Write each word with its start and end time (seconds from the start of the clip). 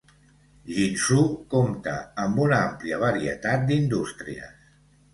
Jinzhou 0.77 1.27
compta 1.51 1.95
amb 2.25 2.43
una 2.49 2.59
àmplia 2.71 3.01
varietat 3.07 3.71
d'indústries. 3.71 4.61